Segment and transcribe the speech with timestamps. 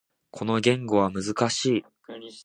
[0.31, 1.85] この言語は難しい。